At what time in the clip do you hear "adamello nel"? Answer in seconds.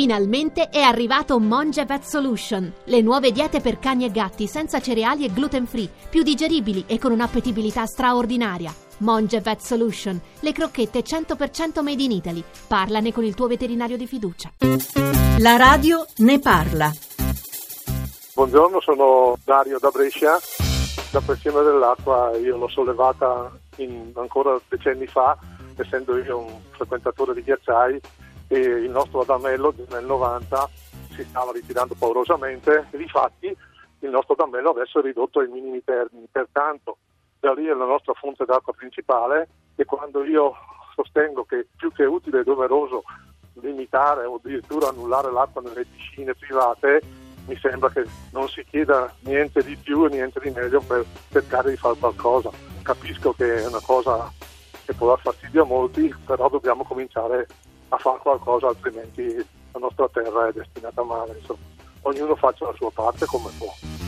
29.20-30.04